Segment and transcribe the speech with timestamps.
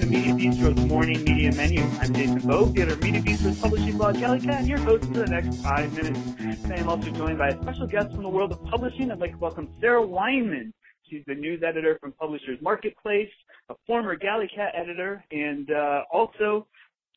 [0.00, 1.80] to Media Bistro's Morning Media Menu.
[2.00, 5.26] I'm Jason Boog, editor of Media Bistro's publishing blog GalleyCat, and your host for the
[5.26, 6.20] next five minutes.
[6.62, 9.10] Today I'm also joined by a special guest from the world of publishing.
[9.10, 10.74] I'd like to welcome Sarah Weinman.
[11.08, 13.30] She's the news editor from Publishers Marketplace,
[13.70, 16.66] a former GalleyCat editor, and uh, also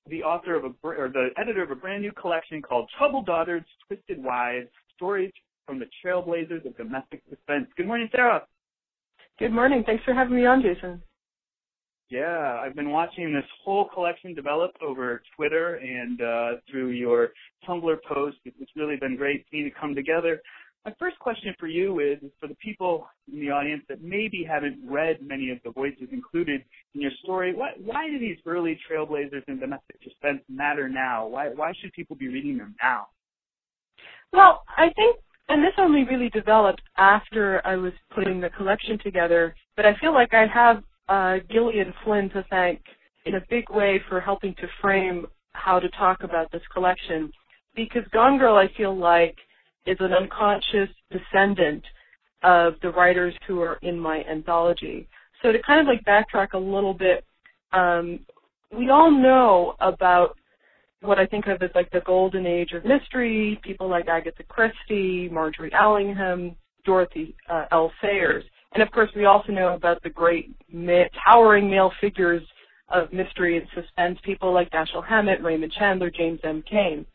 [0.07, 3.63] the author of a or the editor of a brand new collection called Troubled Daughters,
[3.87, 5.33] Twisted Wives: Stories
[5.65, 7.67] from the Trailblazers of Domestic Suspense.
[7.75, 8.43] Good morning, Sarah.
[9.37, 9.83] Good morning.
[9.85, 11.01] Thanks for having me on, Jason.
[12.09, 17.29] Yeah, I've been watching this whole collection develop over Twitter and uh, through your
[17.67, 18.37] Tumblr post.
[18.45, 20.41] It's really been great seeing it come together.
[20.85, 24.79] My first question for you is for the people in the audience that maybe haven't
[24.83, 26.63] read many of the voices included
[26.95, 31.27] in your story, why, why do these early trailblazers in domestic suspense matter now?
[31.27, 33.07] Why, why should people be reading them now?
[34.33, 35.17] Well, I think,
[35.49, 40.13] and this only really developed after I was putting the collection together, but I feel
[40.13, 42.81] like I have uh, Gillian Flynn to thank
[43.25, 47.31] in a big way for helping to frame how to talk about this collection.
[47.75, 49.35] Because Gone Girl, I feel like,
[49.85, 51.83] is an unconscious descendant
[52.43, 55.07] of the writers who are in my anthology.
[55.41, 57.25] So to kind of like backtrack a little bit,
[57.73, 58.19] um,
[58.75, 60.37] we all know about
[61.01, 65.29] what I think of as like the golden age of mystery, people like Agatha Christie,
[65.29, 66.55] Margery Allingham,
[66.85, 67.91] Dorothy uh, L.
[68.01, 68.43] Sayers.
[68.73, 70.53] And of course, we also know about the great
[71.25, 72.43] towering male figures
[72.89, 76.63] of mystery and suspense, people like Dashiell Hammett, Raymond Chandler, James M.
[76.69, 77.05] Cain.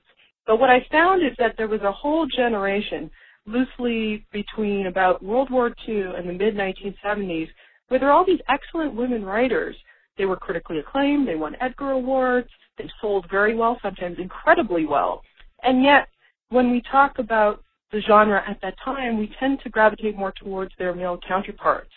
[0.47, 3.11] But what I found is that there was a whole generation,
[3.47, 7.49] loosely between about World War II and the mid 1970s,
[7.89, 9.77] where there are all these excellent women writers.
[10.17, 15.23] They were critically acclaimed, they won Edgar Awards, they sold very well, sometimes incredibly well.
[15.63, 16.09] And yet,
[16.51, 17.63] when we talk about
[17.95, 21.91] the genre at that time, we tend to gravitate more towards their male counterparts.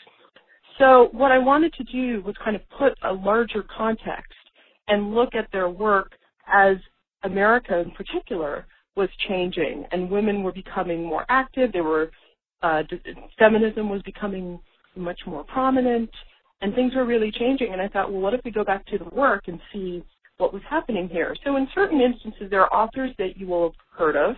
[0.77, 4.31] So what I wanted to do was kind of put a larger context
[4.87, 6.11] and look at their work
[6.53, 6.77] as
[7.23, 11.71] America in particular was changing and women were becoming more active.
[11.73, 12.11] They were
[12.61, 12.83] uh,
[13.37, 14.59] feminism was becoming
[14.95, 16.09] much more prominent
[16.61, 17.73] and things were really changing.
[17.73, 20.03] And I thought, well, what if we go back to the work and see
[20.37, 21.35] what was happening here?
[21.43, 24.35] So in certain instances, there are authors that you will have heard of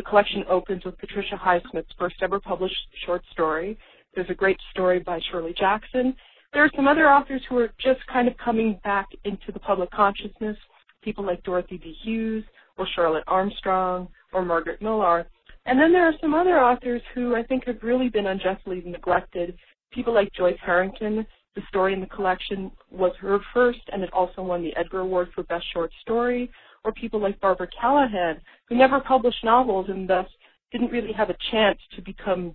[0.00, 2.74] the collection opens with Patricia Highsmith's first ever published
[3.04, 3.76] short story.
[4.14, 6.16] There's a great story by Shirley Jackson.
[6.54, 9.90] There are some other authors who are just kind of coming back into the public
[9.90, 10.56] consciousness,
[11.02, 11.94] people like Dorothy B.
[12.02, 12.44] Hughes
[12.78, 15.26] or Charlotte Armstrong or Margaret Millar.
[15.66, 19.54] And then there are some other authors who I think have really been unjustly neglected.
[19.92, 24.40] People like Joyce Harrington, the story in the collection was her first, and it also
[24.40, 26.50] won the Edgar Award for Best Short Story
[26.84, 30.26] or people like Barbara Callahan, who never published novels and thus
[30.72, 32.54] didn't really have a chance to become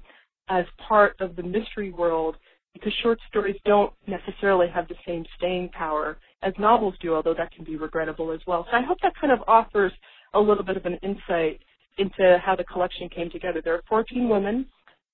[0.50, 2.36] as part of the mystery world
[2.74, 7.52] because short stories don't necessarily have the same staying power as novels do, although that
[7.52, 8.66] can be regrettable as well.
[8.69, 9.94] So I hope that kind of offers
[10.34, 11.62] a little bit of an insight
[11.97, 13.62] into how the collection came together.
[13.63, 14.66] There are 14 women,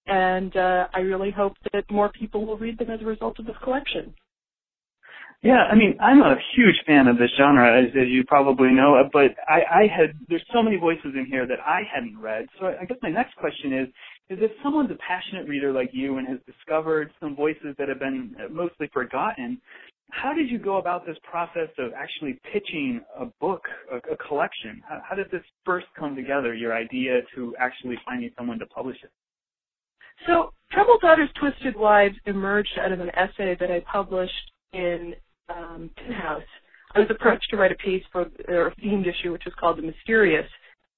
[0.07, 3.45] and uh, I really hope that more people will read them as a result of
[3.45, 4.13] this collection.
[5.43, 9.01] Yeah, I mean, I'm a huge fan of this genre, as, as you probably know,
[9.11, 12.45] but I, I had, there's so many voices in here that I hadn't read.
[12.59, 13.87] So I guess my next question is,
[14.29, 17.97] is if someone's a passionate reader like you and has discovered some voices that have
[17.97, 19.59] been mostly forgotten,
[20.11, 24.79] how did you go about this process of actually pitching a book, a, a collection?
[24.87, 28.97] How, how did this first come together, your idea to actually finding someone to publish
[29.03, 29.09] it?
[30.27, 35.15] So, Troubled Daughters, Twisted Wives emerged out of an essay that I published in
[35.57, 36.43] um, House,
[36.95, 39.83] I was approached to write a piece for their themed issue, which was called The
[39.83, 40.47] Mysterious,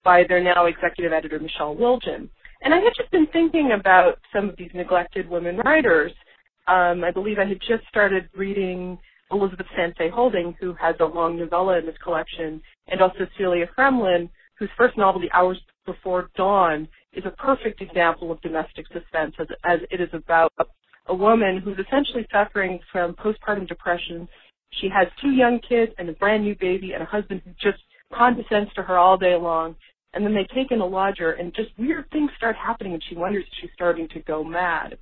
[0.04, 2.30] by their now executive editor, Michelle Wildgen.
[2.62, 6.12] And I had just been thinking about some of these neglected women writers.
[6.68, 8.98] Um, I believe I had just started reading
[9.32, 14.30] Elisabeth Sanxay Holding, who has a long novella in this collection, and also Celia Fremlin,
[14.58, 19.48] whose first novel, The Hours Before Dawn, is a perfect example of domestic suspense as,
[19.66, 20.54] as it is about
[21.08, 24.28] a woman who's essentially suffering from postpartum depression.
[24.82, 27.84] She has two young kids and a brand new baby and a husband who just
[28.14, 29.76] condescends to her all day long.
[30.14, 33.16] And then they take in a lodger and just weird things start happening and she
[33.16, 34.98] wonders if she's starting to go mad.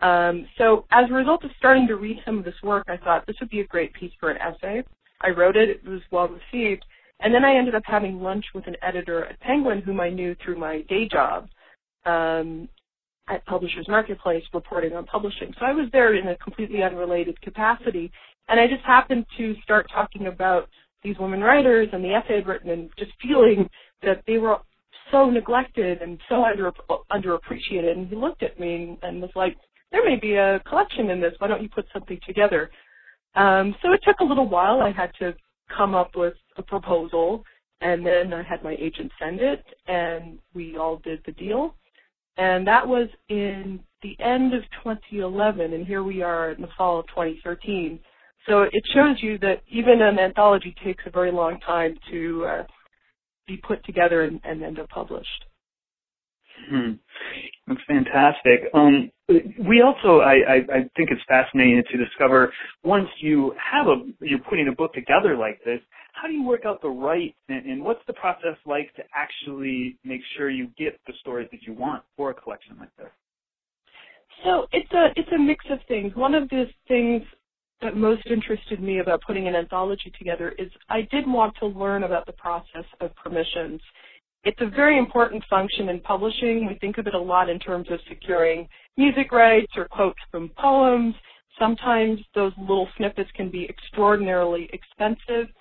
[0.00, 3.26] Um, so as a result of starting to read some of this work, I thought
[3.26, 4.82] this would be a great piece for an essay.
[5.20, 6.84] I wrote it, it was well received,
[7.20, 10.34] and then I ended up having lunch with an editor at Penguin whom I knew
[10.42, 11.48] through my day job.
[12.06, 12.68] Um,
[13.30, 15.54] at Publishers Marketplace reporting on publishing.
[15.58, 18.10] So I was there in a completely unrelated capacity,
[18.48, 20.68] and I just happened to start talking about
[21.02, 23.70] these women writers and the essay I'd written, and just feeling
[24.02, 24.58] that they were
[25.10, 26.72] so neglected and so under
[27.10, 27.92] underappreciated.
[27.92, 29.56] And he looked at me and was like,
[29.92, 31.34] "There may be a collection in this.
[31.38, 32.70] Why don't you put something together?"
[33.36, 34.80] Um, so it took a little while.
[34.82, 35.34] I had to
[35.68, 37.44] come up with a proposal,
[37.80, 41.74] and then I had my agent send it, and we all did the deal.
[42.36, 47.00] And that was in the end of 2011, and here we are in the fall
[47.00, 47.98] of 2013.
[48.48, 52.62] So it shows you that even an anthology takes a very long time to uh,
[53.46, 55.44] be put together and, and end up published.
[56.68, 56.92] Hmm.
[57.66, 58.70] That's fantastic.
[58.74, 59.10] Um,
[59.68, 64.40] we also, I, I, I think it's fascinating to discover once you have a, you're
[64.40, 65.80] putting a book together like this,
[66.12, 69.96] how do you work out the right, and, and what's the process like to actually
[70.04, 73.08] make sure you get the stories that you want for a collection like this?
[74.44, 76.14] So it's a it's a mix of things.
[76.14, 77.22] One of the things
[77.82, 82.04] that most interested me about putting an anthology together is I did want to learn
[82.04, 83.80] about the process of permissions
[84.44, 86.66] it's a very important function in publishing.
[86.66, 90.50] We think of it a lot in terms of securing music rights or quotes from
[90.56, 91.14] poems.
[91.58, 95.52] Sometimes those little snippets can be extraordinarily expensive,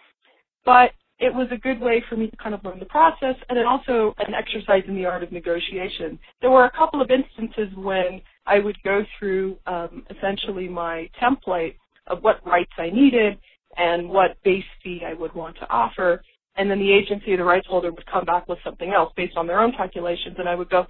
[0.70, 3.58] but it was a good way for me to kind of learn the process and
[3.66, 6.20] also an exercise in the art of negotiation.
[6.42, 11.74] There were a couple of instances when I would go through um, essentially my template
[12.06, 13.40] of what rights I needed
[13.78, 16.22] and what base fee I would want to offer
[16.56, 19.38] and then the agency or the rights holder would come back with something else based
[19.38, 20.86] on their own calculations, and I would go,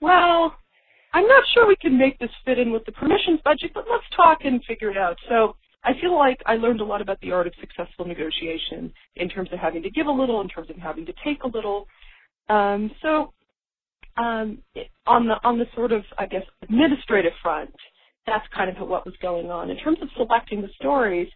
[0.00, 0.54] well,
[1.12, 4.04] I'm not sure we can make this fit in with the permissions budget, but let's
[4.14, 5.16] talk and figure it out.
[5.28, 9.28] So I feel like I learned a lot about the art of successful negotiation in
[9.28, 11.86] terms of having to give a little, in terms of having to take a little.
[12.48, 13.32] Um, so
[14.16, 14.58] um,
[15.06, 17.74] on the on the sort of I guess administrative front,
[18.26, 19.70] that's kind of what was going on.
[19.70, 21.28] In terms of selecting the stories,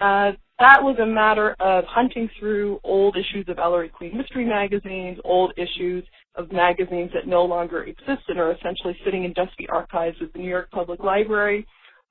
[0.00, 5.18] uh, that was a matter of hunting through old issues of Ellery Queen Mystery magazines,
[5.24, 6.04] old issues
[6.34, 10.38] of magazines that no longer exist and are essentially sitting in dusty archives of the
[10.38, 11.66] New York Public Library,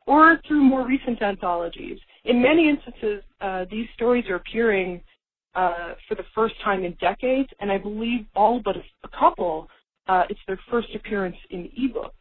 [0.08, 2.00] or through more recent anthologies.
[2.26, 5.02] In many instances, uh, these stories are appearing
[5.56, 9.68] uh, for the first time in decades, and I believe all but a, a couple,
[10.08, 12.14] uh, it's their first appearance in ebook.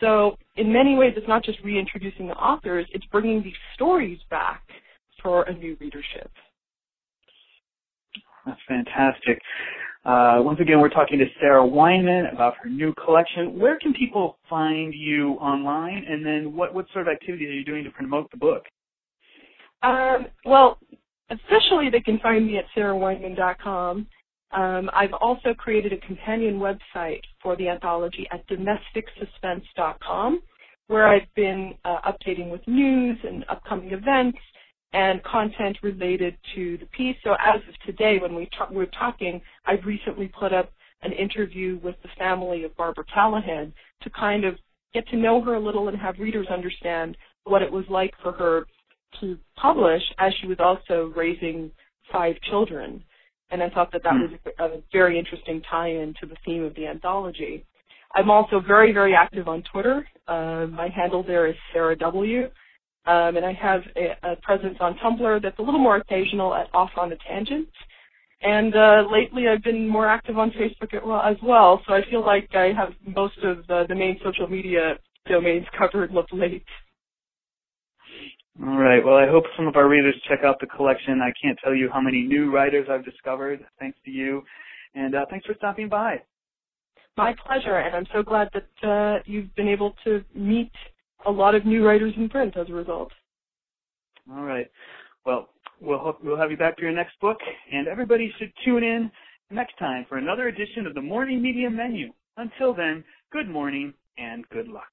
[0.00, 4.62] So in many ways, it's not just reintroducing the authors, it's bringing these stories back
[5.22, 6.30] for a new readership.
[8.44, 9.40] That's fantastic.
[10.04, 13.58] Uh, once again, we're talking to Sarah Weinman about her new collection.
[13.58, 17.64] Where can people find you online, and then what, what sort of activities are you
[17.64, 18.64] doing to promote the book?
[19.82, 20.78] Um, well,
[21.30, 24.06] officially they can find me at sarahweinman.com.
[24.52, 30.42] Um, I've also created a companion website for the anthology at domesticsuspense.com,
[30.88, 34.38] where I've been uh, updating with news and upcoming events
[34.94, 37.16] and content related to the piece.
[37.24, 40.70] So as of today, when we ta- we're talking, I've recently put up
[41.02, 44.54] an interview with the family of Barbara Callahan to kind of
[44.94, 48.32] get to know her a little and have readers understand what it was like for
[48.32, 48.66] her
[49.20, 51.72] to publish as she was also raising
[52.12, 53.02] five children.
[53.50, 56.74] And I thought that that was a, a very interesting tie-in to the theme of
[56.76, 57.64] the anthology.
[58.14, 60.06] I'm also very, very active on Twitter.
[60.28, 62.48] Uh, my handle there is Sarah W.
[63.06, 66.68] Um, and I have a, a, presence on Tumblr that's a little more occasional at
[66.74, 67.68] Off on a Tangent.
[68.40, 72.48] And uh, lately I've been more active on Facebook as well, so I feel like
[72.54, 74.94] I have most of the, the main social media
[75.26, 76.64] domains covered of late.
[78.62, 79.04] All right.
[79.04, 81.20] Well, I hope some of our readers check out the collection.
[81.20, 84.42] I can't tell you how many new writers I've discovered thanks to you.
[84.94, 86.22] And uh, thanks for stopping by.
[87.16, 90.70] My pleasure, and I'm so glad that uh, you've been able to meet
[91.26, 93.10] a lot of new writers in print as a result.
[94.30, 94.70] All right.
[95.26, 95.48] Well,
[95.80, 97.38] we'll hope we'll have you back for your next book,
[97.72, 99.10] and everybody should tune in
[99.50, 102.12] next time for another edition of the Morning Media Menu.
[102.36, 104.90] Until then, good morning and good luck.